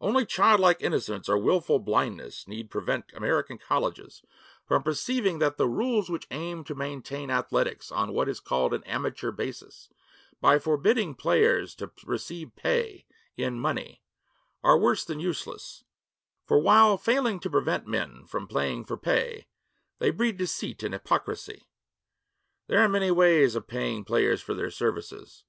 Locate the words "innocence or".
0.80-1.36